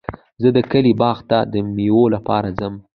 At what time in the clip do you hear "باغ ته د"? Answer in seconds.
1.01-1.55